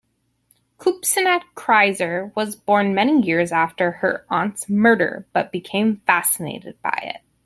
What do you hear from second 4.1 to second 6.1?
aunt's murder but became